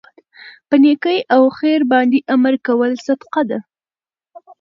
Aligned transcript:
په 0.67 0.75
نيکۍ 0.83 1.19
او 1.35 1.41
خیر 1.57 1.79
باندي 1.91 2.19
امر 2.35 2.53
کول 2.65 2.91
صدقه 3.05 3.41
ده 3.49 3.59